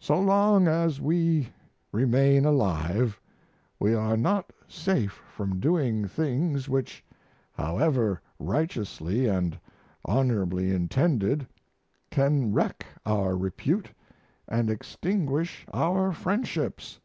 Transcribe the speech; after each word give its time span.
So 0.00 0.18
long 0.18 0.66
as 0.66 1.00
we 1.00 1.50
remain 1.92 2.44
alive 2.44 3.20
we 3.78 3.94
are 3.94 4.16
not 4.16 4.52
safe 4.66 5.22
from 5.32 5.60
doing 5.60 6.08
things 6.08 6.68
which, 6.68 7.04
however 7.52 8.20
righteously 8.40 9.28
and 9.28 9.56
honorably 10.04 10.74
intended, 10.74 11.46
can 12.10 12.52
wreck 12.52 12.84
our 13.06 13.36
repute 13.36 13.92
and 14.48 14.68
extinguish 14.70 15.64
our 15.72 16.10
friendships. 16.12 16.98